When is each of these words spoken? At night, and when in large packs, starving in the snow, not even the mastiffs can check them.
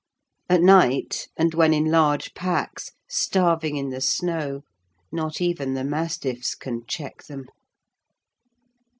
At 0.49 0.63
night, 0.63 1.27
and 1.37 1.53
when 1.53 1.75
in 1.75 1.85
large 1.91 2.33
packs, 2.33 2.89
starving 3.07 3.75
in 3.75 3.91
the 3.91 4.01
snow, 4.01 4.61
not 5.11 5.39
even 5.41 5.75
the 5.75 5.83
mastiffs 5.83 6.55
can 6.55 6.87
check 6.87 7.21
them. 7.25 7.45